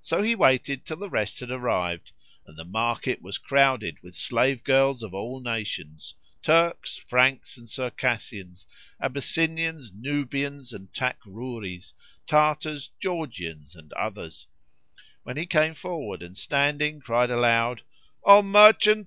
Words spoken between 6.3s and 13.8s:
Turks, Franks and Circassians; Abyssinians, Nubians and Takrúrís;[FN#31] Tartars, Georgians